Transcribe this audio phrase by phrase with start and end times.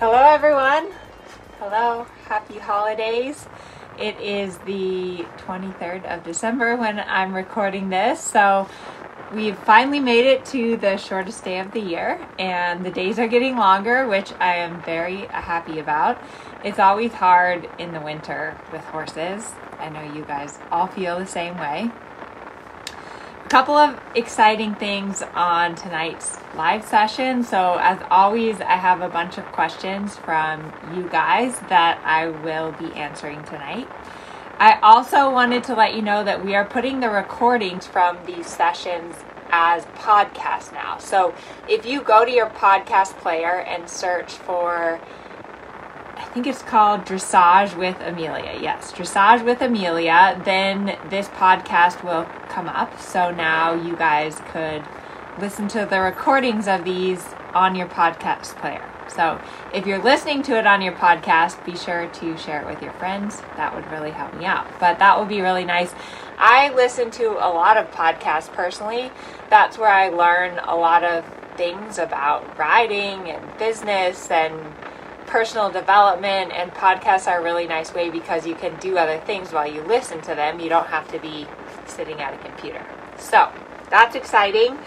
[0.00, 0.92] Hello, everyone.
[1.58, 3.48] Hello, happy holidays.
[3.98, 8.68] It is the 23rd of December when I'm recording this, so
[9.34, 13.26] we've finally made it to the shortest day of the year, and the days are
[13.26, 16.22] getting longer, which I am very happy about.
[16.62, 19.50] It's always hard in the winter with horses.
[19.80, 21.90] I know you guys all feel the same way
[23.48, 27.42] couple of exciting things on tonight's live session.
[27.42, 32.72] So, as always, I have a bunch of questions from you guys that I will
[32.72, 33.88] be answering tonight.
[34.58, 38.46] I also wanted to let you know that we are putting the recordings from these
[38.46, 39.16] sessions
[39.50, 40.98] as podcasts now.
[40.98, 41.34] So,
[41.70, 45.00] if you go to your podcast player and search for
[46.28, 48.58] I think it's called Dressage with Amelia.
[48.60, 50.38] Yes, Dressage with Amelia.
[50.44, 53.00] Then this podcast will come up.
[53.00, 54.84] So now you guys could
[55.40, 58.84] listen to the recordings of these on your podcast player.
[59.08, 59.40] So
[59.72, 62.92] if you're listening to it on your podcast, be sure to share it with your
[62.92, 63.40] friends.
[63.56, 64.66] That would really help me out.
[64.78, 65.94] But that would be really nice.
[66.36, 69.10] I listen to a lot of podcasts personally.
[69.48, 71.24] That's where I learn a lot of
[71.56, 74.54] things about riding and business and
[75.28, 79.52] personal development and podcasts are a really nice way because you can do other things
[79.52, 80.58] while you listen to them.
[80.58, 81.46] You don't have to be
[81.86, 82.84] sitting at a computer.
[83.18, 83.52] So
[83.90, 84.78] that's exciting.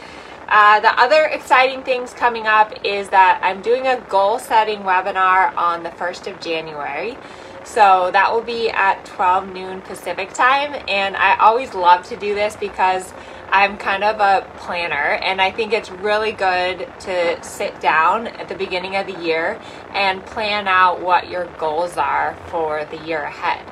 [0.50, 5.56] Uh, the other exciting things coming up is that I'm doing a goal setting webinar
[5.56, 7.18] on the 1st of January.
[7.64, 10.84] So that will be at 12 noon Pacific time.
[10.88, 13.14] And I always love to do this because
[13.54, 18.48] I'm kind of a planner, and I think it's really good to sit down at
[18.48, 19.60] the beginning of the year
[19.94, 23.66] and plan out what your goals are for the year ahead.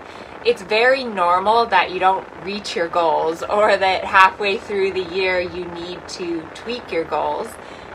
[0.46, 5.40] It's very normal that you don't reach your goals or that halfway through the year
[5.40, 7.48] you need to tweak your goals,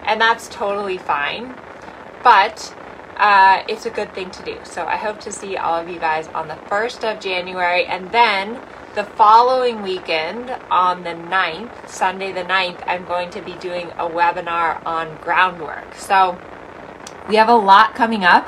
[0.07, 1.55] and that's totally fine.
[2.23, 2.75] But
[3.25, 4.59] uh, it's a good thing to do.
[4.65, 8.13] So I hope to see all of you guys on the 1st of January, and
[8.13, 8.61] then
[8.95, 14.07] the following weekend, on the 9th, Sunday the 9th, I'm going to be doing a
[14.07, 15.95] webinar on groundwork.
[15.95, 16.39] So
[17.27, 18.47] we have a lot coming up.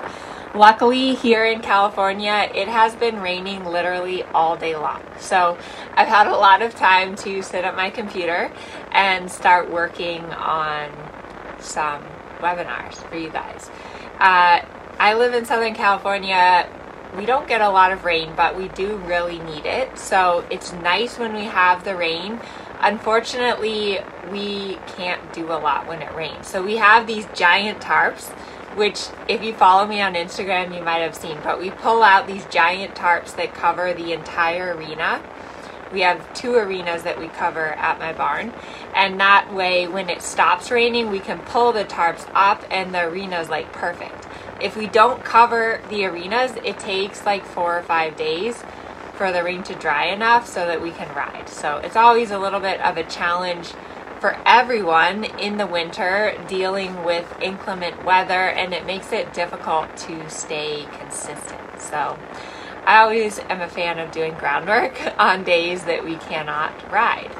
[0.54, 5.00] Luckily, here in California, it has been raining literally all day long.
[5.18, 5.56] So
[5.94, 8.52] I've had a lot of time to sit at my computer
[8.92, 10.90] and start working on
[11.60, 12.02] some
[12.40, 13.70] webinars for you guys.
[14.18, 14.64] Uh,
[14.98, 16.68] I live in Southern California
[17.16, 19.98] we don't get a lot of rain, but we do really need it.
[19.98, 22.40] So it's nice when we have the rain.
[22.80, 23.98] Unfortunately,
[24.30, 26.46] we can't do a lot when it rains.
[26.46, 28.28] So we have these giant tarps,
[28.76, 31.38] which, if you follow me on Instagram, you might have seen.
[31.42, 35.22] But we pull out these giant tarps that cover the entire arena.
[35.92, 38.52] We have two arenas that we cover at my barn.
[38.94, 43.04] And that way, when it stops raining, we can pull the tarps up, and the
[43.04, 44.26] arena is like perfect
[44.60, 48.62] if we don't cover the arenas, it takes like four or five days
[49.14, 51.48] for the rain to dry enough so that we can ride.
[51.48, 53.68] So it's always a little bit of a challenge
[54.20, 60.28] for everyone in the winter dealing with inclement weather and it makes it difficult to
[60.30, 61.80] stay consistent.
[61.80, 62.18] So
[62.86, 67.32] I always am a fan of doing groundwork on days that we cannot ride.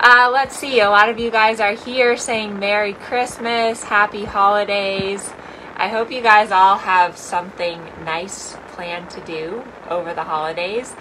[0.00, 5.32] Uh, let's see, a lot of you guys are here saying Merry Christmas, Happy Holidays.
[5.76, 10.92] I hope you guys all have something nice planned to do over the holidays.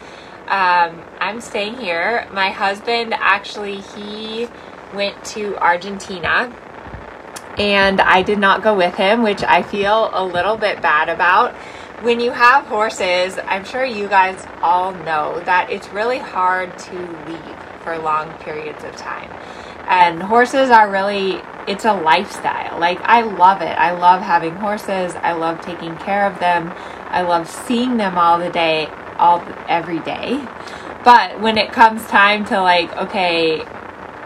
[0.48, 2.28] Um, I'm staying here.
[2.32, 4.48] My husband actually he
[4.94, 6.56] went to Argentina
[7.58, 11.56] and I did not go with him, which I feel a little bit bad about.
[12.02, 16.96] When you have horses, I'm sure you guys all know that it's really hard to
[17.28, 19.30] leave for long periods of time.
[19.88, 22.80] And horses are really, it's a lifestyle.
[22.80, 23.78] Like, I love it.
[23.78, 25.14] I love having horses.
[25.16, 26.74] I love taking care of them.
[27.10, 28.88] I love seeing them all the day,
[29.18, 30.44] all every day.
[31.04, 33.64] But when it comes time to, like, okay,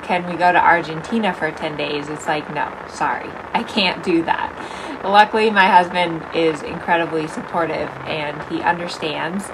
[0.05, 2.07] can we go to Argentina for 10 days?
[2.09, 5.01] It's like, no, sorry, I can't do that.
[5.03, 9.45] Luckily, my husband is incredibly supportive and he understands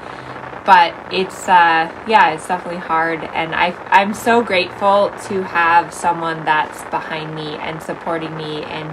[0.64, 6.46] but it's uh, yeah it's definitely hard and I, i'm so grateful to have someone
[6.46, 8.88] that's behind me and supporting me in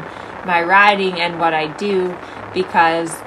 [0.46, 2.16] my riding and what i do
[2.54, 3.20] because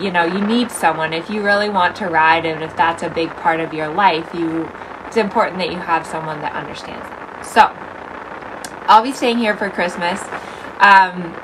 [0.00, 3.10] you know, you need someone if you really want to ride and if that's a
[3.10, 4.70] big part of your life, you
[5.06, 7.19] it's important that you have someone that understands that.
[7.42, 7.70] So,
[8.86, 10.20] I'll be staying here for Christmas.
[10.80, 11.34] Um,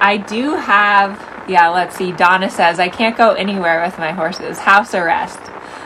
[0.00, 2.12] I do have, yeah, let's see.
[2.12, 4.58] Donna says, I can't go anywhere with my horses.
[4.58, 5.38] House arrest.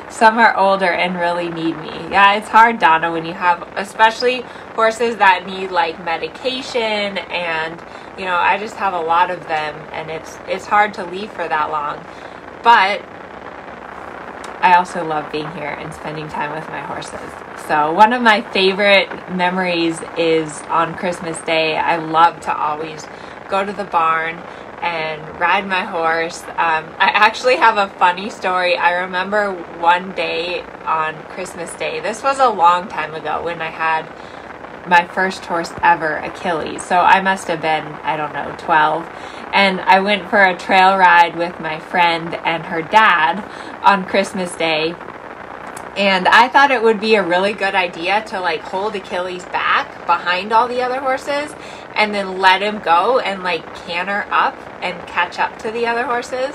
[0.09, 1.91] Some are older and really need me.
[2.11, 4.43] Yeah, it's hard, Donna, when you have, especially
[4.77, 7.83] horses that need like medication and,
[8.17, 11.33] you know, I just have a lot of them and it's it's hard to leave
[11.33, 12.05] for that long.
[12.63, 13.03] But
[14.65, 17.21] I also love being here and spending time with my horses.
[17.69, 21.77] So, one of my favorite memories is on Christmas Day.
[21.77, 23.07] I love to always
[23.51, 24.37] go to the barn
[24.81, 26.43] and ride my horse.
[26.45, 28.75] Um, I actually have a funny story.
[28.79, 33.69] I remember one day on Christmas Day, this was a long time ago when I
[33.69, 34.09] had
[34.89, 36.83] my first horse ever, Achilles.
[36.83, 39.07] So I must have been, I don't know, 12.
[39.55, 43.41] And I went for a trail ride with my friend and her dad
[43.83, 44.95] on Christmas Day.
[45.97, 50.07] And I thought it would be a really good idea to like hold Achilles back
[50.07, 51.55] behind all the other horses
[51.95, 56.05] and then let him go and like canter up and catch up to the other
[56.05, 56.55] horses.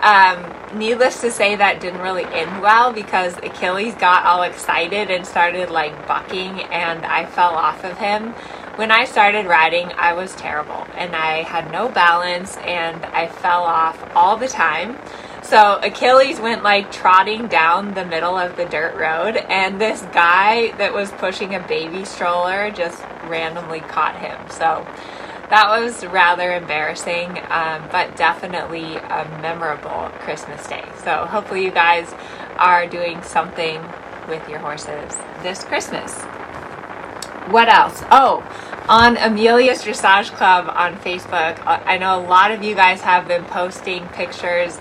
[0.00, 5.26] Um, needless to say, that didn't really end well because Achilles got all excited and
[5.26, 8.34] started like bucking, and I fell off of him.
[8.78, 13.64] When I started riding, I was terrible and I had no balance and I fell
[13.64, 14.96] off all the time.
[15.42, 20.70] So Achilles went like trotting down the middle of the dirt road, and this guy
[20.76, 24.38] that was pushing a baby stroller just randomly caught him.
[24.48, 24.86] So
[25.50, 30.84] that was rather embarrassing, um, but definitely a memorable Christmas day.
[31.02, 32.14] So hopefully, you guys
[32.58, 33.82] are doing something
[34.28, 36.24] with your horses this Christmas.
[37.50, 38.02] What else?
[38.10, 38.44] Oh,
[38.90, 43.26] on Amelia's Dressage Club on Facebook, uh, I know a lot of you guys have
[43.26, 44.78] been posting pictures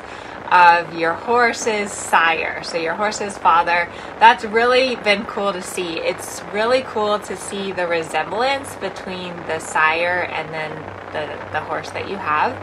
[0.52, 3.90] of your horse's sire, so your horse's father.
[4.20, 6.00] That's really been cool to see.
[6.00, 10.72] It's really cool to see the resemblance between the sire and then
[11.14, 12.56] the, the horse that you have,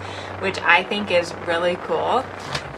[0.43, 2.25] which I think is really cool.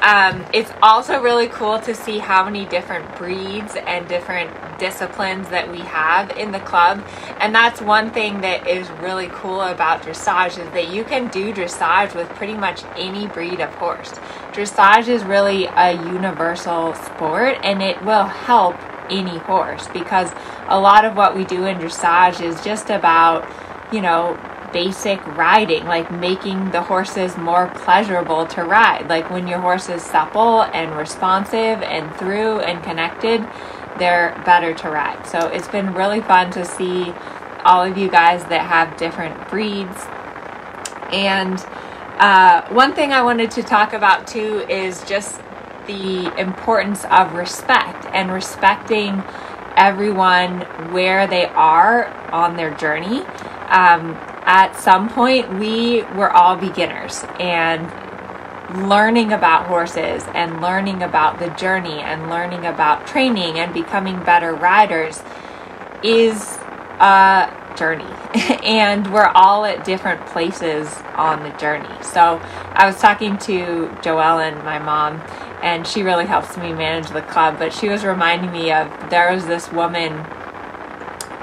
[0.02, 5.70] Um, it's also really cool to see how many different breeds and different disciplines that
[5.70, 7.04] we have in the club.
[7.40, 11.52] And that's one thing that is really cool about dressage is that you can do
[11.52, 14.12] dressage with pretty much any breed of horse.
[14.52, 18.76] Dressage is really a universal sport and it will help
[19.10, 20.30] any horse because
[20.68, 23.48] a lot of what we do in dressage is just about,
[23.92, 24.38] you know,
[24.76, 29.08] basic riding, like making the horses more pleasurable to ride.
[29.08, 33.40] Like when your horse is supple and responsive and through and connected,
[33.98, 35.26] they're better to ride.
[35.26, 37.14] So it's been really fun to see
[37.64, 39.96] all of you guys that have different breeds.
[41.10, 41.58] And
[42.18, 45.40] uh, one thing I wanted to talk about too is just
[45.86, 49.22] the importance of respect and respecting
[49.74, 50.60] everyone
[50.92, 53.22] where they are on their journey.
[53.70, 57.90] Um, at some point, we were all beginners and
[58.88, 64.54] learning about horses and learning about the journey and learning about training and becoming better
[64.54, 65.20] riders
[66.04, 66.58] is
[67.00, 68.04] a journey.
[68.62, 72.02] and we're all at different places on the journey.
[72.02, 72.40] So
[72.72, 75.22] I was talking to Joellen, my mom,
[75.62, 79.32] and she really helps me manage the club, but she was reminding me of there
[79.32, 80.12] was this woman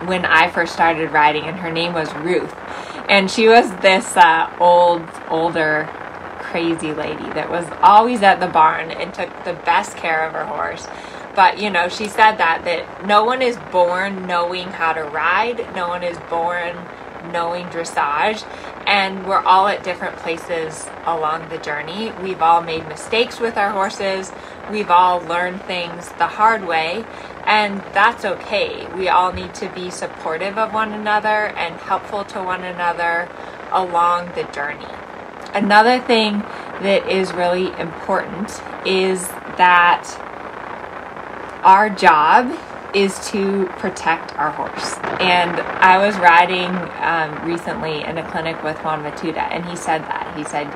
[0.08, 2.54] when I first started riding, and her name was Ruth
[3.10, 5.90] and she was this uh, old, older,
[6.40, 10.46] crazy lady that was always at the barn and took the best care of her
[10.46, 10.88] horse.
[11.36, 15.76] But you know, she said that that no one is born knowing how to ride.
[15.76, 16.78] No one is born
[17.32, 18.46] knowing dressage
[18.86, 22.12] and we're all at different places along the journey.
[22.22, 24.32] We've all made mistakes with our horses.
[24.70, 27.06] We've all learned things the hard way,
[27.46, 28.88] and that's okay.
[28.96, 33.30] We all need to be supportive of one another and helpful to one another
[33.72, 34.88] along the journey.
[35.54, 36.40] Another thing
[36.82, 38.50] that is really important
[38.86, 40.10] is that
[41.64, 42.58] our job
[42.94, 44.98] is to protect our horse.
[45.20, 46.70] And I was riding
[47.02, 50.34] um, recently in a clinic with Juan Matute, and he said that.
[50.38, 50.68] He said,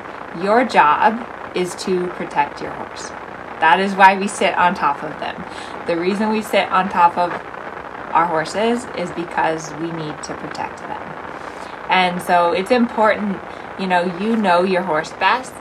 [0.42, 3.10] Your job is to protect your horse.
[3.60, 5.44] That is why we sit on top of them.
[5.86, 7.32] The reason we sit on top of
[8.12, 11.02] our horses is because we need to protect them.
[11.90, 13.38] And so it's important,
[13.78, 15.54] you know, you know your horse best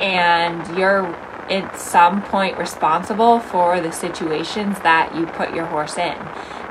[0.00, 1.06] and you're
[1.50, 6.16] at some point responsible for the situations that you put your horse in.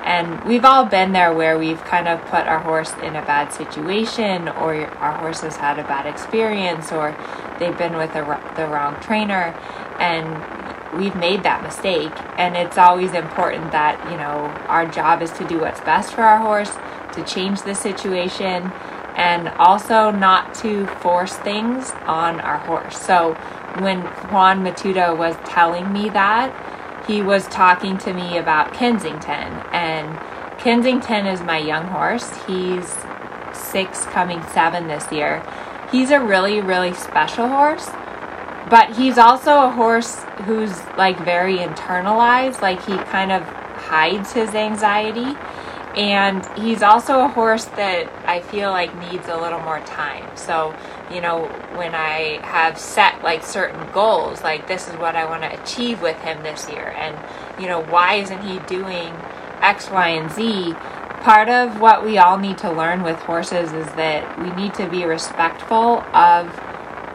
[0.03, 3.51] And we've all been there where we've kind of put our horse in a bad
[3.51, 7.13] situation, or our horse has had a bad experience, or
[7.59, 8.23] they've been with the,
[8.55, 9.53] the wrong trainer
[9.99, 10.56] and
[10.95, 15.47] we've made that mistake and it's always important that you know our job is to
[15.47, 16.71] do what's best for our horse
[17.13, 18.71] to change the situation
[19.17, 22.97] and also not to force things on our horse.
[22.97, 23.33] So
[23.79, 24.01] when
[24.31, 26.53] Juan Matute was telling me that
[27.07, 30.19] he was talking to me about kensington and
[30.59, 32.29] kensington is my young horse.
[32.45, 32.95] He's
[33.53, 35.43] six coming seven this year.
[35.91, 37.89] He's a really really special horse
[38.69, 44.53] but he's also a horse who's like very internalized like he kind of hides his
[44.55, 45.35] anxiety
[45.97, 50.37] and he's also a horse that I feel like needs a little more time.
[50.37, 50.75] So,
[51.11, 51.45] you know,
[51.75, 55.99] when I have set like certain goals, like this is what I want to achieve
[56.03, 57.17] with him this year, and,
[57.59, 59.11] you know, why isn't he doing
[59.61, 60.75] X, Y, and Z?
[61.23, 64.87] Part of what we all need to learn with horses is that we need to
[64.87, 66.47] be respectful of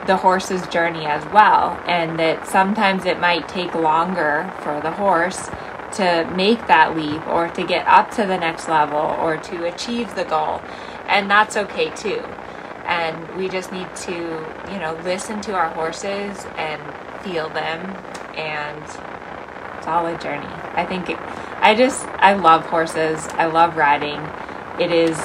[0.06, 5.48] the horse's journey as well, and that sometimes it might take longer for the horse
[5.92, 10.14] to make that leap or to get up to the next level or to achieve
[10.14, 10.60] the goal.
[11.06, 12.22] And that's okay too.
[12.86, 16.82] And we just need to, you know, listen to our horses and
[17.22, 17.80] feel them
[18.36, 18.82] and
[19.82, 20.46] it's all a journey.
[20.74, 21.18] I think it,
[21.60, 23.26] I just I love horses.
[23.32, 24.20] I love riding.
[24.80, 25.18] It is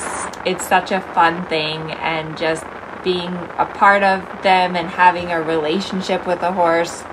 [0.46, 2.64] it's such a fun thing and just
[3.08, 7.06] being a part of them and having a relationship with a horse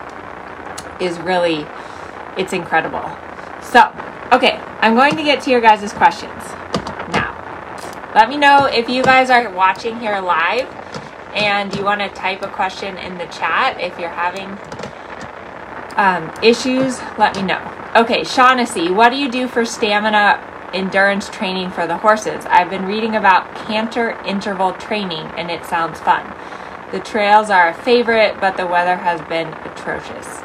[1.00, 1.64] is really
[2.36, 3.16] it's incredible.
[3.62, 3.86] So,
[4.32, 6.42] okay, I'm going to get to your guys' questions
[7.12, 7.30] now.
[8.12, 10.68] Let me know if you guys are watching here live
[11.32, 14.58] and you want to type a question in the chat if you're having
[15.96, 17.62] um, issues, let me know.
[17.94, 20.40] Okay, Shaughnessy, what do you do for stamina
[20.74, 22.44] endurance training for the horses?
[22.46, 26.34] I've been reading about canter interval training and it sounds fun.
[26.92, 30.42] The trails are a favorite, but the weather has been atrocious.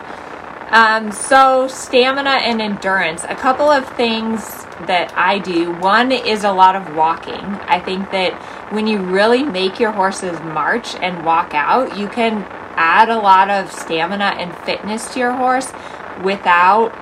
[0.71, 3.23] Um, so, stamina and endurance.
[3.23, 4.41] A couple of things
[4.85, 5.71] that I do.
[5.73, 7.33] One is a lot of walking.
[7.33, 8.33] I think that
[8.71, 12.45] when you really make your horses march and walk out, you can
[12.75, 15.71] add a lot of stamina and fitness to your horse
[16.23, 16.93] without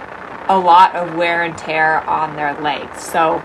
[0.49, 3.01] a lot of wear and tear on their legs.
[3.01, 3.39] So,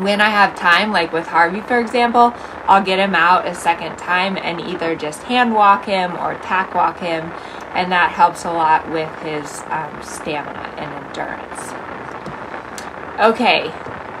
[0.00, 2.34] when I have time, like with Harvey, for example,
[2.66, 6.74] I'll get him out a second time and either just hand walk him or tack
[6.74, 7.30] walk him
[7.74, 11.60] and that helps a lot with his um, stamina and endurance.
[13.20, 13.70] Okay,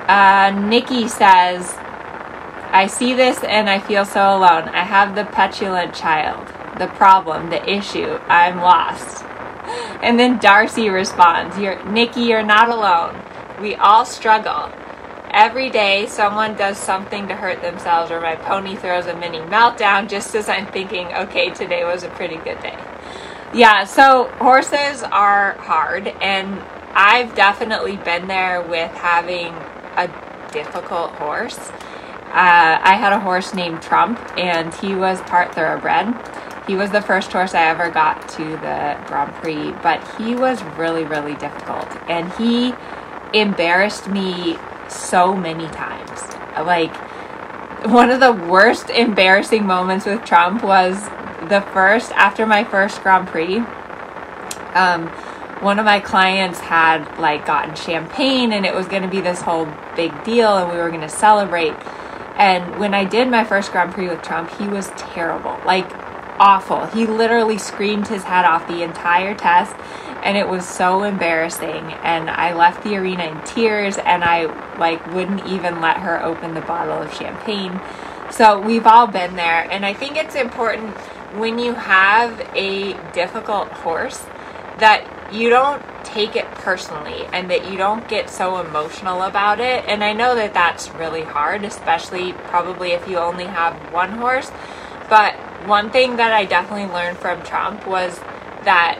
[0.08, 1.74] uh, Nikki says,
[2.70, 4.68] I see this and I feel so alone.
[4.68, 6.46] I have the petulant child,
[6.78, 8.18] the problem, the issue.
[8.28, 9.24] I'm lost.
[10.04, 13.18] And then Darcy responds, you're, Nikki, you're not alone.
[13.58, 14.70] We all struggle.
[15.30, 20.06] Every day, someone does something to hurt themselves, or my pony throws a mini meltdown
[20.06, 22.78] just as I'm thinking, okay, today was a pretty good day.
[23.54, 29.54] Yeah, so horses are hard, and I've definitely been there with having
[29.96, 30.06] a
[30.52, 31.58] difficult horse.
[31.58, 36.14] Uh, I had a horse named Trump, and he was part thoroughbred.
[36.66, 40.62] He was the first horse I ever got to the Grand Prix, but he was
[40.78, 42.74] really, really difficult, and he
[43.38, 44.56] embarrassed me
[44.88, 46.22] so many times.
[46.56, 46.94] Like,
[47.86, 51.02] one of the worst embarrassing moments with Trump was
[51.48, 53.58] the first after my first Grand Prix,
[54.74, 55.08] um,
[55.60, 59.40] one of my clients had like gotten champagne and it was going to be this
[59.40, 59.66] whole
[59.96, 61.74] big deal and we were going to celebrate.
[62.36, 65.88] And when I did my first Grand Prix with Trump, he was terrible, like
[66.44, 66.84] awful.
[66.84, 69.74] He literally screamed his head off the entire test
[70.22, 74.44] and it was so embarrassing and I left the arena in tears and I
[74.78, 77.80] like wouldn't even let her open the bottle of champagne.
[78.30, 80.94] So we've all been there and I think it's important
[81.34, 84.22] when you have a difficult horse
[84.80, 89.82] that you don't take it personally and that you don't get so emotional about it.
[89.88, 94.50] And I know that that's really hard, especially probably if you only have one horse.
[95.08, 98.18] But one thing that I definitely learned from Trump was
[98.64, 98.98] that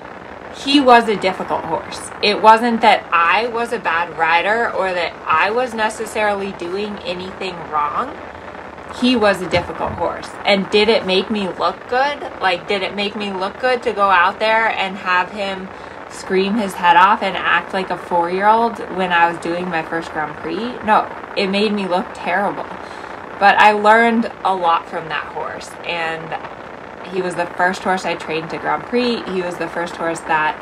[0.65, 2.11] he was a difficult horse.
[2.23, 7.55] It wasn't that I was a bad rider or that I was necessarily doing anything
[7.71, 8.17] wrong
[9.01, 10.29] he was a difficult horse.
[10.45, 12.21] And did it make me look good?
[12.41, 15.69] Like, did it make me look good to go out there and have him
[16.11, 19.69] scream his head off and act like a four year old when I was doing
[19.69, 20.79] my first Grand Prix?
[20.85, 22.67] No, it made me look terrible.
[23.45, 25.69] But I learned a lot from that horse.
[25.85, 29.23] And he was the first horse I trained to Grand Prix.
[29.35, 30.57] He was the first horse that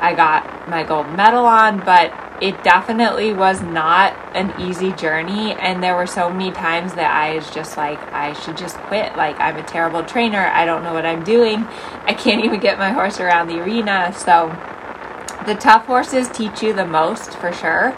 [0.00, 1.80] I got my gold medal on.
[1.84, 2.10] But
[2.40, 5.52] it definitely was not an easy journey.
[5.52, 9.14] And there were so many times that I was just like, I should just quit.
[9.14, 10.46] Like, I'm a terrible trainer.
[10.46, 11.66] I don't know what I'm doing.
[12.06, 14.10] I can't even get my horse around the arena.
[14.16, 14.48] So,
[15.44, 17.94] the tough horses teach you the most for sure.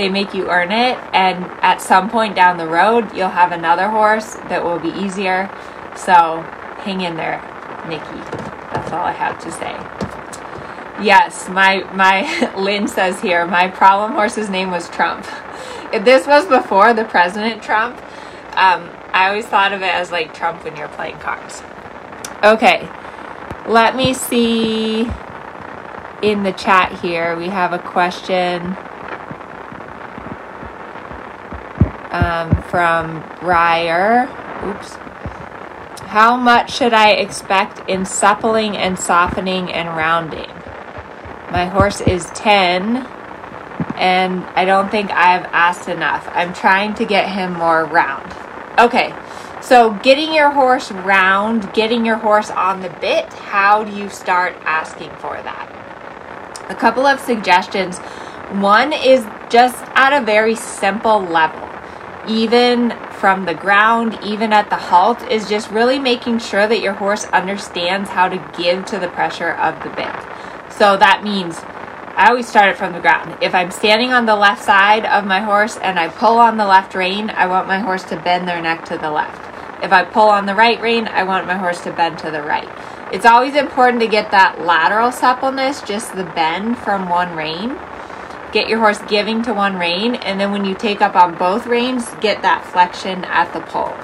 [0.00, 0.96] They make you earn it.
[1.12, 5.50] And at some point down the road, you'll have another horse that will be easier.
[5.94, 6.40] So,
[6.78, 7.36] hang in there,
[7.86, 8.18] Nikki.
[8.72, 9.72] That's all I have to say.
[11.04, 15.26] Yes, my my Lynn says here, my problem horse's name was Trump.
[15.92, 17.98] If this was before the President Trump,
[18.56, 21.62] um, I always thought of it as like Trump when you're playing cards.
[22.42, 22.88] Okay,
[23.68, 25.00] let me see
[26.22, 27.36] in the chat here.
[27.36, 28.78] We have a question
[32.10, 34.28] um, from Ryer.
[34.64, 34.94] Oops.
[36.10, 40.50] How much should I expect in suppling and softening and rounding?
[41.50, 42.96] My horse is 10,
[43.96, 46.28] and I don't think I've asked enough.
[46.32, 48.34] I'm trying to get him more round.
[48.78, 49.14] Okay,
[49.60, 54.56] so getting your horse round, getting your horse on the bit, how do you start
[54.62, 56.66] asking for that?
[56.70, 57.98] A couple of suggestions.
[58.58, 61.69] One is just at a very simple level,
[62.28, 66.94] even from the ground, even at the halt, is just really making sure that your
[66.94, 70.14] horse understands how to give to the pressure of the bit.
[70.72, 71.60] So that means
[72.16, 73.38] I always start it from the ground.
[73.40, 76.66] If I'm standing on the left side of my horse and I pull on the
[76.66, 79.40] left rein, I want my horse to bend their neck to the left.
[79.82, 82.42] If I pull on the right rein, I want my horse to bend to the
[82.42, 82.68] right.
[83.12, 87.78] It's always important to get that lateral suppleness, just the bend from one rein.
[88.52, 91.66] Get your horse giving to one rein, and then when you take up on both
[91.66, 93.94] reins, get that flexion at the poll.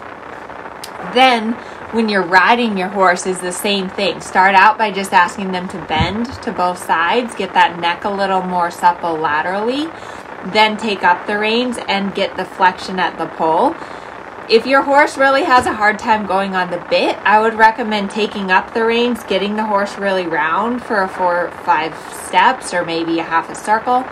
[1.14, 1.54] Then
[1.92, 4.20] when you're riding your horse is the same thing.
[4.20, 8.10] Start out by just asking them to bend to both sides, get that neck a
[8.10, 9.88] little more supple laterally,
[10.52, 13.74] then take up the reins and get the flexion at the poll.
[14.48, 18.12] If your horse really has a hard time going on the bit, I would recommend
[18.12, 22.72] taking up the reins, getting the horse really round for a four or five steps
[22.72, 24.04] or maybe a half a circle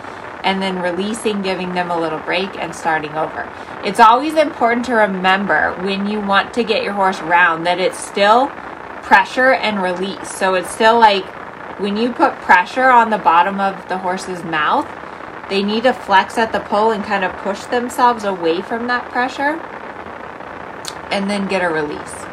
[0.45, 3.51] and then releasing, giving them a little break, and starting over.
[3.83, 7.97] It's always important to remember when you want to get your horse round that it's
[7.97, 8.47] still
[9.01, 10.31] pressure and release.
[10.31, 11.25] So it's still like
[11.79, 14.87] when you put pressure on the bottom of the horse's mouth,
[15.49, 19.09] they need to flex at the poll and kind of push themselves away from that
[19.11, 19.59] pressure
[21.11, 22.25] and then get a release.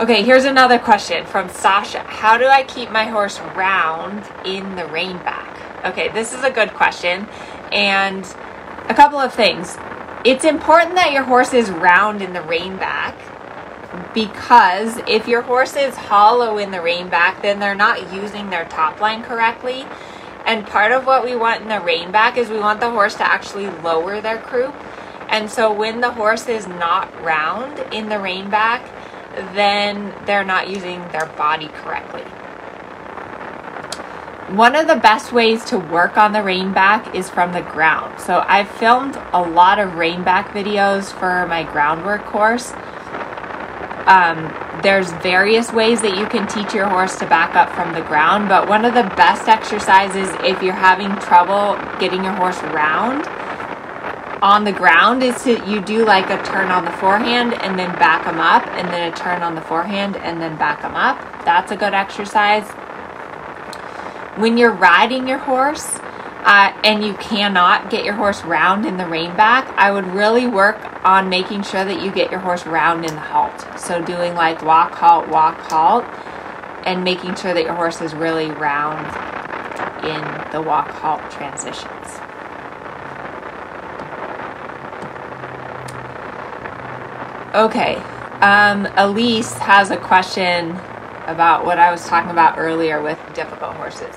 [0.00, 2.00] Okay, here's another question from Sasha.
[2.00, 5.39] How do I keep my horse round in the rein back?
[5.84, 7.26] Okay, this is a good question.
[7.72, 8.24] And
[8.88, 9.76] a couple of things.
[10.24, 13.16] It's important that your horse is round in the rein back
[14.12, 18.66] because if your horse is hollow in the rein back, then they're not using their
[18.66, 19.86] top line correctly.
[20.44, 23.14] And part of what we want in the rein back is we want the horse
[23.16, 24.74] to actually lower their croup.
[25.28, 28.84] And so when the horse is not round in the rein back,
[29.54, 32.24] then they're not using their body correctly.
[34.50, 38.18] One of the best ways to work on the rein back is from the ground.
[38.20, 42.72] So I've filmed a lot of rein back videos for my groundwork course.
[44.06, 48.00] Um, there's various ways that you can teach your horse to back up from the
[48.00, 53.24] ground, but one of the best exercises if you're having trouble getting your horse round
[54.42, 57.92] on the ground is to you do like a turn on the forehand and then
[58.00, 61.20] back them up and then a turn on the forehand and then back them up.
[61.44, 62.68] That's a good exercise
[64.40, 65.98] when you're riding your horse
[66.44, 70.46] uh, and you cannot get your horse round in the rein back, I would really
[70.46, 73.78] work on making sure that you get your horse round in the halt.
[73.78, 76.04] So doing like walk, halt, walk, halt,
[76.86, 79.06] and making sure that your horse is really round
[80.04, 81.90] in the walk, halt transitions.
[87.54, 87.96] Okay,
[88.40, 90.78] um, Elise has a question
[91.30, 94.14] about what I was talking about earlier with difficult horses.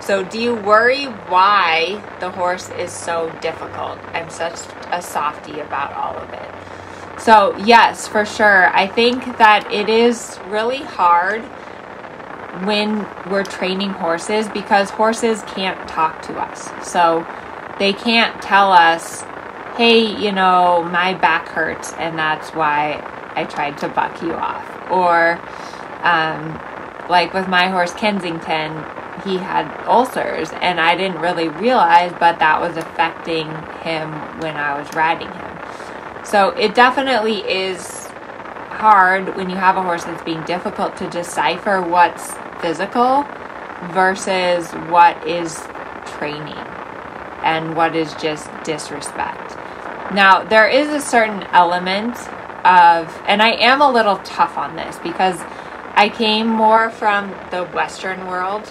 [0.00, 3.98] So, do you worry why the horse is so difficult?
[4.14, 4.58] I'm such
[4.90, 7.20] a softy about all of it.
[7.20, 8.66] So, yes, for sure.
[8.74, 11.42] I think that it is really hard
[12.66, 16.68] when we're training horses because horses can't talk to us.
[16.84, 17.24] So,
[17.78, 19.22] they can't tell us,
[19.76, 23.00] hey, you know, my back hurts and that's why
[23.36, 24.90] I tried to buck you off.
[24.90, 25.40] Or,
[26.02, 26.60] um,
[27.08, 28.84] like with my horse Kensington,
[29.24, 33.46] he had ulcers and I didn't really realize, but that was affecting
[33.82, 34.10] him
[34.40, 35.58] when I was riding him.
[36.24, 38.06] So it definitely is
[38.70, 43.26] hard when you have a horse that's being difficult to decipher what's physical
[43.92, 45.60] versus what is
[46.06, 46.58] training.
[47.42, 49.56] and what is just disrespect.
[50.14, 52.16] Now, there is a certain element
[52.64, 55.40] of, and I am a little tough on this because
[56.02, 58.66] I came more from the Western world.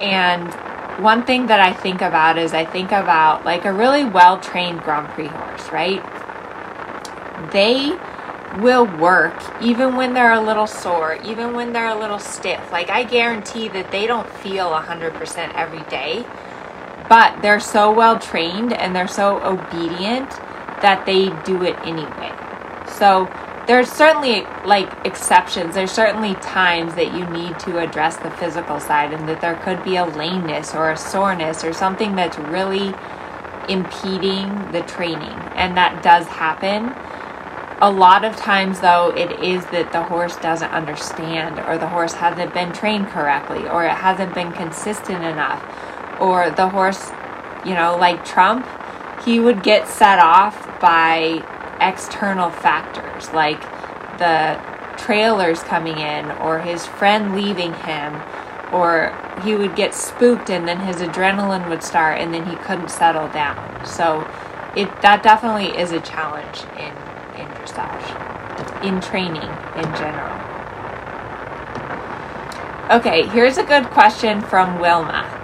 [0.00, 0.50] And
[1.04, 4.80] one thing that I think about is I think about like a really well trained
[4.80, 6.02] Grand Prix horse, right?
[7.52, 7.98] They
[8.62, 12.72] will work even when they're a little sore, even when they're a little stiff.
[12.72, 16.24] Like, I guarantee that they don't feel 100% every day,
[17.06, 20.30] but they're so well trained and they're so obedient
[20.80, 22.32] that they do it anyway.
[22.96, 23.28] So,
[23.66, 25.74] there's certainly like exceptions.
[25.74, 29.82] There's certainly times that you need to address the physical side and that there could
[29.84, 32.92] be a lameness or a soreness or something that's really
[33.68, 35.38] impeding the training.
[35.54, 36.92] And that does happen.
[37.80, 42.12] A lot of times, though, it is that the horse doesn't understand, or the horse
[42.12, 45.60] hasn't been trained correctly, or it hasn't been consistent enough,
[46.20, 47.10] or the horse,
[47.64, 48.66] you know, like Trump,
[49.24, 51.44] he would get set off by
[51.86, 53.60] external factors like
[54.18, 54.60] the
[54.96, 58.20] trailers coming in, or his friend leaving him,
[58.72, 62.90] or he would get spooked and then his adrenaline would start and then he couldn't
[62.90, 63.84] settle down.
[63.84, 64.28] So
[64.76, 66.94] it that definitely is a challenge in
[67.40, 70.38] in dressage, in training in general.
[72.90, 75.41] Okay, here's a good question from Wilma.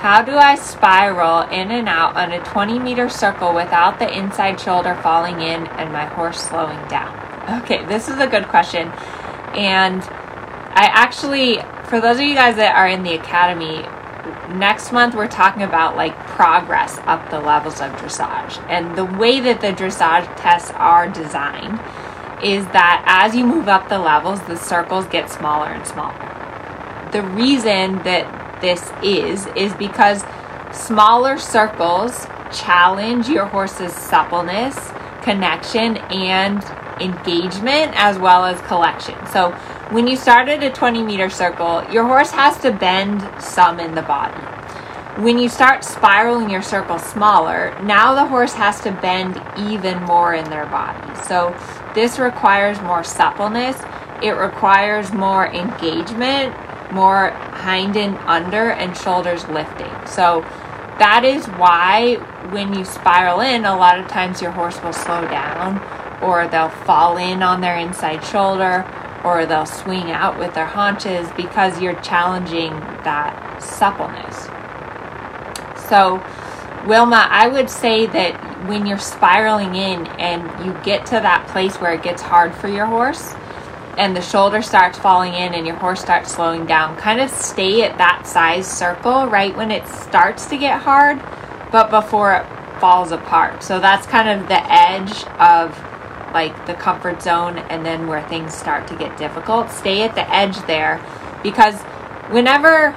[0.00, 4.58] How do I spiral in and out on a 20 meter circle without the inside
[4.58, 7.14] shoulder falling in and my horse slowing down?
[7.60, 8.88] Okay, this is a good question.
[9.52, 13.82] And I actually, for those of you guys that are in the academy,
[14.56, 18.56] next month we're talking about like progress up the levels of dressage.
[18.70, 21.78] And the way that the dressage tests are designed
[22.42, 26.16] is that as you move up the levels, the circles get smaller and smaller.
[27.12, 30.24] The reason that this is, is because
[30.72, 34.76] smaller circles challenge your horse's suppleness,
[35.22, 36.62] connection, and
[37.00, 39.14] engagement as well as collection.
[39.28, 39.52] So
[39.90, 43.94] when you start at a 20 meter circle, your horse has to bend some in
[43.94, 44.38] the body.
[45.20, 50.34] When you start spiraling your circle smaller, now the horse has to bend even more
[50.34, 51.20] in their body.
[51.26, 51.54] So
[51.94, 53.76] this requires more suppleness,
[54.22, 56.54] it requires more engagement,
[56.92, 59.92] more hind and under, and shoulders lifting.
[60.06, 60.42] So
[60.98, 62.16] that is why
[62.50, 65.80] when you spiral in, a lot of times your horse will slow down
[66.22, 68.84] or they'll fall in on their inside shoulder
[69.24, 72.70] or they'll swing out with their haunches because you're challenging
[73.04, 74.46] that suppleness.
[75.88, 76.22] So,
[76.86, 81.76] Wilma, I would say that when you're spiraling in and you get to that place
[81.76, 83.34] where it gets hard for your horse
[84.00, 87.82] and the shoulder starts falling in and your horse starts slowing down, kind of stay
[87.82, 91.20] at that size circle right when it starts to get hard,
[91.70, 93.62] but before it falls apart.
[93.62, 95.78] So that's kind of the edge of
[96.32, 100.32] like the comfort zone and then where things start to get difficult stay at the
[100.32, 101.04] edge there
[101.42, 101.74] because
[102.30, 102.92] whenever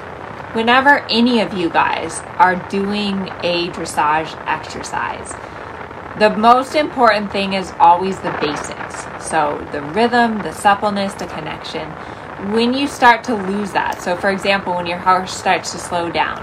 [0.53, 5.33] whenever any of you guys are doing a dressage exercise
[6.19, 11.89] the most important thing is always the basics so the rhythm the suppleness the connection
[12.53, 16.11] when you start to lose that so for example when your horse starts to slow
[16.11, 16.41] down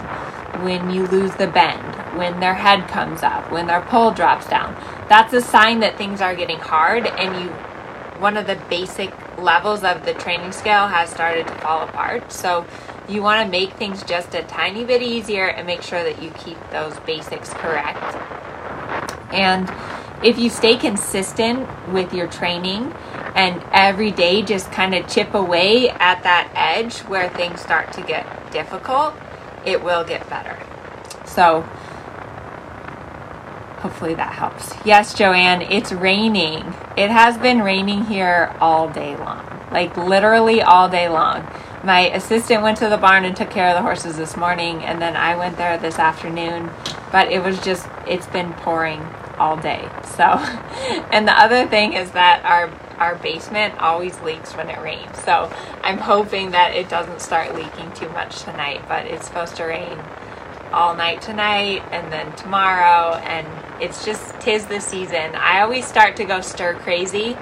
[0.64, 4.74] when you lose the bend when their head comes up when their poll drops down
[5.08, 7.50] that's a sign that things are getting hard and you
[8.20, 12.30] one of the basic levels of the training scale has started to fall apart.
[12.30, 12.66] So
[13.08, 16.30] you want to make things just a tiny bit easier and make sure that you
[16.30, 18.39] keep those basics correct.
[19.32, 19.72] And
[20.24, 22.92] if you stay consistent with your training
[23.34, 28.02] and every day just kind of chip away at that edge where things start to
[28.02, 29.14] get difficult,
[29.64, 30.58] it will get better.
[31.24, 31.68] So
[33.80, 34.74] Hopefully that helps.
[34.84, 36.74] Yes, Joanne, it's raining.
[36.98, 41.48] It has been raining here all day long, like literally all day long.
[41.82, 45.00] My assistant went to the barn and took care of the horses this morning, and
[45.00, 46.68] then I went there this afternoon.
[47.10, 49.00] But it was just, it's been pouring
[49.40, 49.88] all day.
[50.16, 50.24] So,
[51.12, 55.16] and the other thing is that our our basement always leaks when it rains.
[55.24, 55.50] So
[55.82, 59.98] I'm hoping that it doesn't start leaking too much tonight, but it's supposed to rain
[60.70, 63.46] all night tonight and then tomorrow and
[63.82, 65.34] it's just tis the season.
[65.34, 67.32] I always start to go stir crazy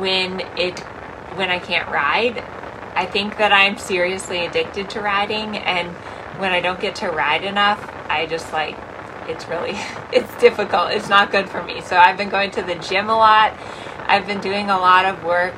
[0.00, 0.80] when it
[1.36, 2.42] when I can't ride.
[2.94, 5.88] I think that I'm seriously addicted to riding and
[6.40, 8.76] when I don't get to ride enough, I just like
[9.28, 9.76] it's really
[10.12, 10.90] it's difficult.
[10.92, 11.80] It's not good for me.
[11.82, 13.56] So I've been going to the gym a lot.
[14.06, 15.54] I've been doing a lot of work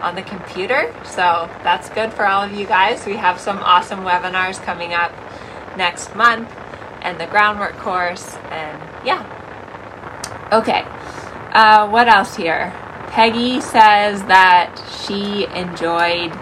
[0.00, 0.94] on the computer.
[1.04, 3.04] So that's good for all of you guys.
[3.04, 5.12] We have some awesome webinars coming up
[5.76, 6.48] next month.
[7.02, 9.24] and the groundwork course, and yeah.
[10.52, 10.84] Okay,
[11.52, 12.72] uh, what else here?
[13.08, 16.32] Peggy says that she enjoyed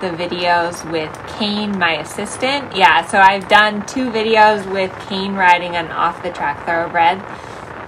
[0.00, 2.74] the videos with Kane, my assistant.
[2.74, 7.18] Yeah, so I've done two videos with Kane riding an off the track thoroughbred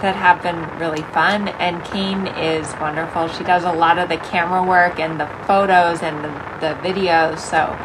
[0.01, 1.47] that have been really fun.
[1.47, 3.27] And Kane is wonderful.
[3.29, 7.39] She does a lot of the camera work and the photos and the, the videos.
[7.39, 7.75] So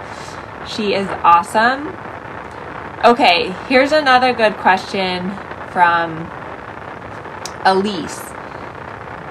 [0.66, 1.88] she is awesome.
[3.04, 5.30] Okay, here's another good question
[5.70, 6.28] from
[7.64, 8.27] Elise.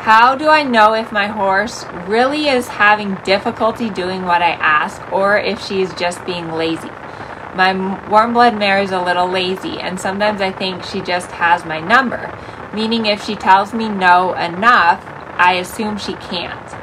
[0.08, 5.02] How do I know if my horse really is having difficulty doing what I ask
[5.12, 6.88] or if she's just being lazy?
[7.56, 7.74] My
[8.08, 11.82] warm blood mare is a little lazy, and sometimes I think she just has my
[11.82, 12.34] number,
[12.74, 15.04] meaning if she tells me no enough,
[15.36, 16.74] I assume she can't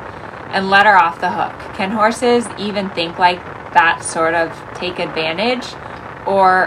[0.53, 1.59] and let her off the hook.
[1.77, 5.65] Can horses even think like that, sort of take advantage,
[6.27, 6.67] or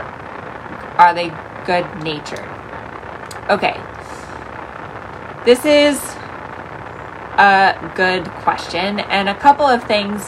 [0.98, 1.30] are they
[1.68, 2.50] good natured?
[3.48, 3.80] Okay,
[5.46, 6.18] this is
[7.38, 10.22] a good question, and a couple of things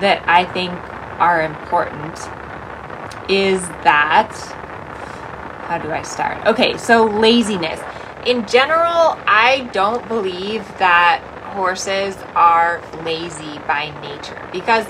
[0.00, 0.72] that I think
[1.20, 2.16] are important
[3.30, 4.32] is that.
[5.66, 6.46] How do I start?
[6.46, 7.80] Okay, so laziness.
[8.26, 11.22] In general, I don't believe that
[11.54, 14.86] horses are lazy by nature because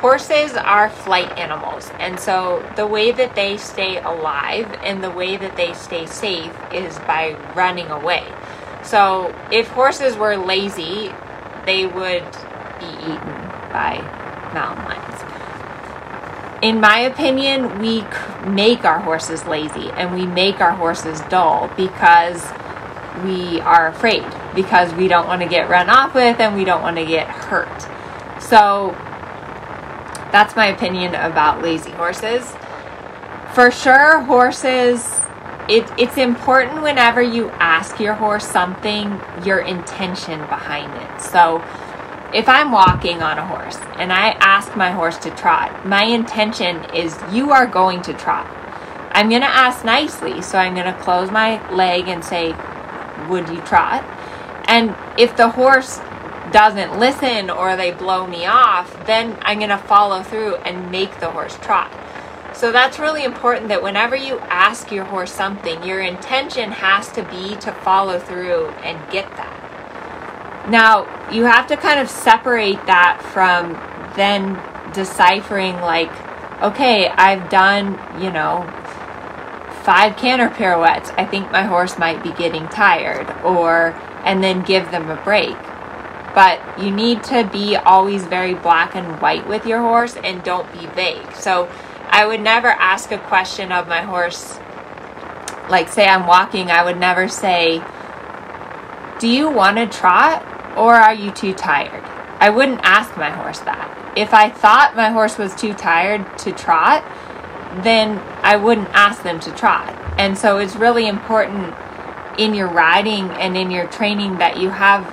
[0.00, 1.90] horses are flight animals.
[1.98, 6.56] And so the way that they stay alive and the way that they stay safe
[6.72, 8.24] is by running away.
[8.82, 11.12] So if horses were lazy,
[11.64, 12.24] they would
[12.80, 13.38] be eaten
[13.70, 14.00] by
[14.52, 15.22] mountain lions.
[16.62, 18.04] In my opinion, we
[18.46, 22.44] make our horses lazy and we make our horses dull because
[23.24, 26.82] we are afraid, because we don't want to get run off with and we don't
[26.82, 27.82] want to get hurt.
[28.40, 28.94] So
[30.30, 32.54] that's my opinion about lazy horses.
[33.54, 35.21] For sure, horses
[35.68, 41.20] it, it's important whenever you ask your horse something, your intention behind it.
[41.20, 41.62] So,
[42.34, 46.84] if I'm walking on a horse and I ask my horse to trot, my intention
[46.94, 48.46] is you are going to trot.
[49.12, 52.54] I'm going to ask nicely, so I'm going to close my leg and say,
[53.28, 54.02] Would you trot?
[54.66, 56.00] And if the horse
[56.52, 61.20] doesn't listen or they blow me off, then I'm going to follow through and make
[61.20, 61.92] the horse trot.
[62.62, 67.24] So that's really important that whenever you ask your horse something, your intention has to
[67.24, 70.68] be to follow through and get that.
[70.70, 73.72] Now, you have to kind of separate that from
[74.14, 76.12] then deciphering, like,
[76.62, 78.62] okay, I've done, you know,
[79.82, 81.10] five canter pirouettes.
[81.18, 83.88] I think my horse might be getting tired, or,
[84.24, 85.56] and then give them a break.
[86.32, 90.72] But you need to be always very black and white with your horse and don't
[90.72, 91.34] be vague.
[91.34, 91.68] So,
[92.12, 94.58] I would never ask a question of my horse.
[95.70, 97.82] Like, say I'm walking, I would never say,
[99.18, 100.44] Do you want to trot
[100.76, 102.04] or are you too tired?
[102.38, 104.12] I wouldn't ask my horse that.
[104.14, 107.02] If I thought my horse was too tired to trot,
[107.82, 109.88] then I wouldn't ask them to trot.
[110.18, 111.74] And so it's really important
[112.36, 115.08] in your riding and in your training that you have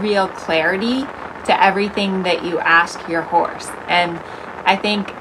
[0.00, 1.00] real clarity
[1.46, 3.66] to everything that you ask your horse.
[3.88, 4.20] And
[4.64, 5.12] I think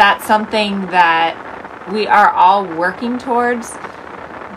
[0.00, 3.70] that's something that we are all working towards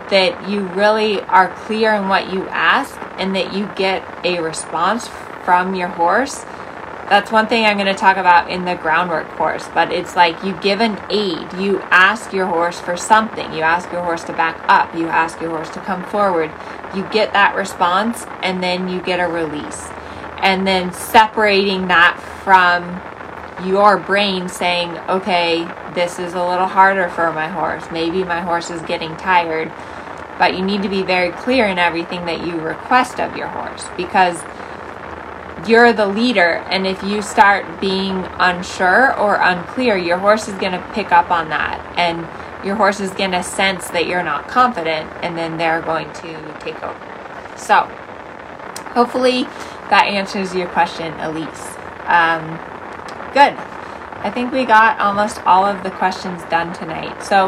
[0.09, 5.09] that you really are clear in what you ask and that you get a response
[5.43, 6.45] from your horse.
[7.09, 10.41] That's one thing I'm going to talk about in the groundwork course, but it's like
[10.45, 11.51] you give an aid.
[11.59, 13.51] You ask your horse for something.
[13.51, 14.95] You ask your horse to back up.
[14.95, 16.53] You ask your horse to come forward.
[16.95, 19.89] You get that response and then you get a release.
[20.37, 23.01] And then separating that from
[23.65, 27.85] your brain saying, okay, this is a little harder for my horse.
[27.91, 29.71] Maybe my horse is getting tired.
[30.39, 33.85] But you need to be very clear in everything that you request of your horse
[33.95, 34.41] because
[35.67, 36.63] you're the leader.
[36.69, 41.29] And if you start being unsure or unclear, your horse is going to pick up
[41.29, 41.79] on that.
[41.97, 42.19] And
[42.65, 45.09] your horse is going to sense that you're not confident.
[45.21, 47.55] And then they're going to take over.
[47.55, 47.83] So,
[48.93, 49.43] hopefully,
[49.89, 51.75] that answers your question, Elise.
[52.05, 52.59] Um,
[53.33, 53.55] Good.
[53.57, 57.23] I think we got almost all of the questions done tonight.
[57.23, 57.47] So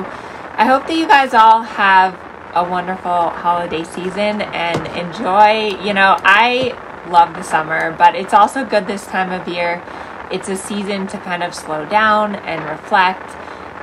[0.57, 2.19] I hope that you guys all have
[2.55, 5.77] a wonderful holiday season and enjoy.
[5.85, 6.73] You know, I
[7.07, 9.83] love the summer, but it's also good this time of year.
[10.31, 13.29] It's a season to kind of slow down and reflect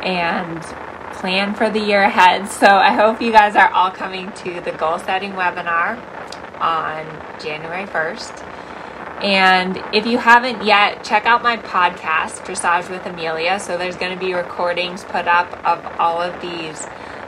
[0.05, 0.61] and
[1.15, 2.49] plan for the year ahead.
[2.49, 6.03] So I hope you guys are all coming to the goal setting webinar
[6.61, 7.07] on
[7.41, 8.52] January 1st.
[9.22, 13.61] And if you haven't yet, check out my podcast, Dressage with Amelia.
[13.61, 16.85] So there's going to be recordings put up of all of these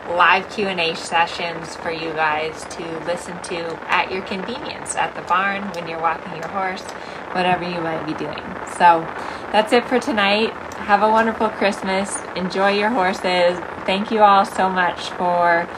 [0.09, 5.63] live Q&A sessions for you guys to listen to at your convenience at the barn
[5.71, 6.83] when you're walking your horse,
[7.33, 8.43] whatever you might be doing.
[8.77, 9.07] So
[9.53, 10.51] that's it for tonight.
[10.75, 12.19] Have a wonderful Christmas.
[12.35, 13.57] Enjoy your horses.
[13.87, 15.69] Thank you all so much for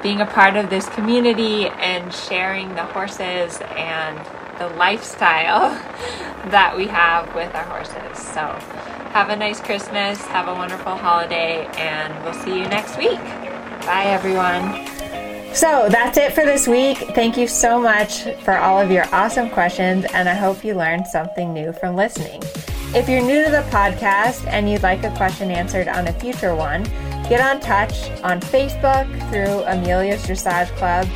[0.00, 4.18] being a part of this community and sharing the horses and
[4.58, 5.70] the lifestyle
[6.50, 8.18] that we have with our horses.
[8.22, 8.40] So,
[9.12, 13.18] have a nice Christmas, have a wonderful holiday, and we'll see you next week.
[13.86, 14.86] Bye, everyone.
[15.54, 16.98] So that's it for this week.
[17.14, 21.06] Thank you so much for all of your awesome questions, and I hope you learned
[21.06, 22.42] something new from listening.
[22.94, 26.54] If you're new to the podcast and you'd like a question answered on a future
[26.54, 26.82] one,
[27.30, 31.06] get on touch on Facebook through Amelia's Dressage Club,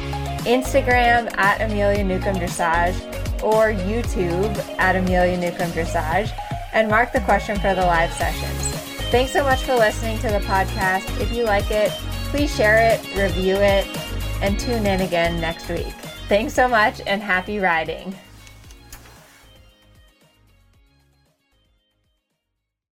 [0.47, 3.10] Instagram at Amelia Newcomb Dressage,
[3.43, 6.33] or YouTube at Amelia Newcomb Dressage,
[6.73, 8.67] and mark the question for the live sessions.
[9.11, 11.21] Thanks so much for listening to the podcast.
[11.21, 11.91] If you like it,
[12.31, 13.87] please share it, review it,
[14.41, 15.93] and tune in again next week.
[16.29, 18.15] Thanks so much and happy riding.